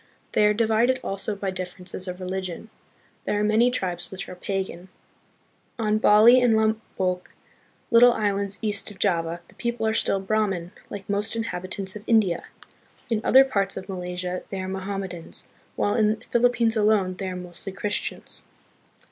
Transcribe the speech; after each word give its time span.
They 0.31 0.47
are 0.47 0.53
divided 0.55 0.99
also 1.03 1.35
by 1.35 1.51
differ 1.51 1.83
ences 1.83 2.07
of 2.07 2.19
religion. 2.19 2.71
There 3.25 3.39
are 3.39 3.43
many 3.43 3.69
tribes 3.69 4.09
which 4.09 4.27
are 4.27 4.33
pagan. 4.33 4.89
On. 5.77 5.99
Bali 5.99 6.41
and 6.41 6.55
Lombok, 6.55 7.29
little 7.91 8.11
islands 8.11 8.57
east 8.63 8.89
of 8.89 8.97
Java, 8.97 9.41
the 9.47 9.53
people 9.53 9.85
are 9.85 9.93
still 9.93 10.19
Brahmin, 10.19 10.71
like 10.89 11.07
most 11.07 11.35
inhabitants 11.35 11.95
of 11.95 12.01
India. 12.07 12.45
In 13.11 13.21
other 13.23 13.43
parts 13.45 13.77
of 13.77 13.87
Malaysia 13.87 14.41
they 14.49 14.59
are 14.59 14.67
Mohammedans, 14.67 15.49
while 15.75 15.93
in 15.93 16.07
the 16.15 16.25
Philippines 16.31 16.75
alone 16.75 17.13
they 17.17 17.29
are 17.29 17.35
mostly 17.35 17.71
Christians. 17.71 18.41